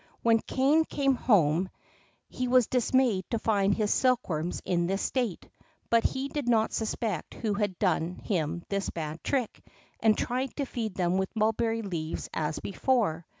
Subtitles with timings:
[0.23, 1.69] When Kané came home
[2.27, 5.47] he was dismayed to find his silkworms in this state,
[5.91, 9.63] but he did not suspect who had done him this bad trick,
[9.99, 13.27] and tried to feed them with mulberry leaves as before.